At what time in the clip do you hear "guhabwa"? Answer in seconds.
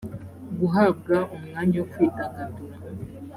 0.59-1.15